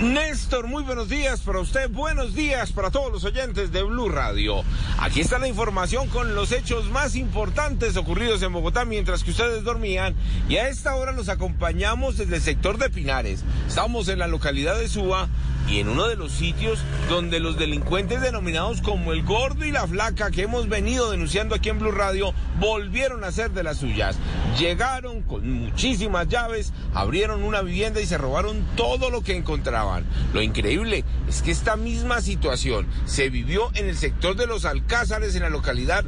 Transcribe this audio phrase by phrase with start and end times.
[0.00, 4.62] Néstor, muy buenos días para usted, buenos días para todos los oyentes de Blue Radio.
[5.00, 9.64] Aquí está la información con los hechos más importantes ocurridos en Bogotá mientras que ustedes
[9.64, 10.14] dormían
[10.48, 13.42] y a esta hora los acompañamos desde el sector de Pinares.
[13.66, 15.28] Estamos en la localidad de Suba
[15.70, 16.78] y en uno de los sitios
[17.08, 21.68] donde los delincuentes denominados como el gordo y la flaca que hemos venido denunciando aquí
[21.68, 24.16] en Blue Radio volvieron a ser de las suyas.
[24.58, 30.04] Llegaron con muchísimas llaves, abrieron una vivienda y se robaron todo lo que encontraban.
[30.32, 35.34] Lo increíble es que esta misma situación se vivió en el sector de los Alcázares
[35.34, 36.04] en la localidad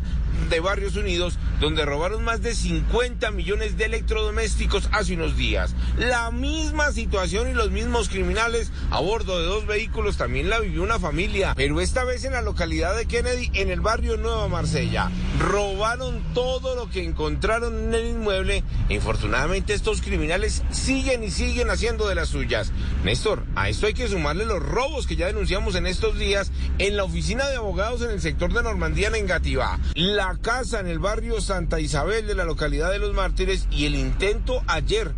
[0.48, 5.74] de Barrios Unidos, donde robaron más de 50 millones de electrodomésticos hace unos días.
[5.98, 10.80] La misma situación y los mismos criminales a bordo de dos vehículos también la vivió
[10.80, 15.10] una familia, pero esta vez en la localidad de Kennedy, en el barrio Nueva Marsella.
[15.40, 22.06] Robaron todo lo que encontraron en el inmueble infortunadamente estos criminales siguen y siguen haciendo
[22.06, 22.70] de las suyas.
[23.02, 26.96] Néstor, a esto hay que sumarle los robos que ya denunciamos en estos días en
[26.96, 31.01] la oficina de abogados en el sector de Normandía en Engativá, la casa en el
[31.01, 35.12] barrio Santa Isabel de la localidad de Los Mártires y el intento ayer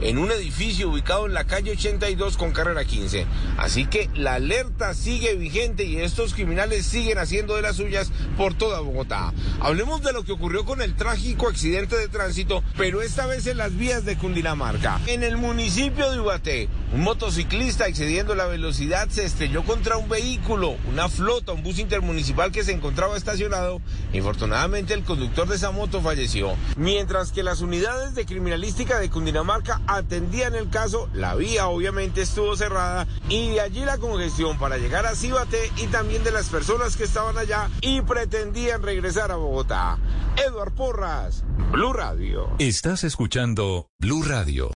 [0.00, 3.26] en un edificio ubicado en la calle 82 con carrera 15.
[3.56, 8.54] Así que la alerta sigue vigente y estos criminales siguen haciendo de las suyas por
[8.54, 9.32] toda Bogotá.
[9.60, 13.58] Hablemos de lo que ocurrió con el trágico accidente de tránsito, pero esta vez en
[13.58, 15.00] las vías de Cundinamarca.
[15.06, 20.76] En el municipio de Ubaté, un motociclista excediendo la velocidad se estrelló contra un vehículo,
[20.90, 23.80] una flota, un bus intermunicipal que se encontraba estacionado.
[24.12, 26.54] Infortunadamente el conductor de esa moto falleció.
[26.76, 32.56] Mientras que las unidades de criminalística de Cundinamarca atendían el caso, la vía obviamente estuvo
[32.56, 36.96] cerrada y de allí la congestión para llegar a Cíbate y también de las personas
[36.96, 39.98] que estaban allá y pretendían regresar a Bogotá.
[40.36, 42.48] Eduard Porras, Blue Radio.
[42.58, 44.66] Estás escuchando Blue Radio.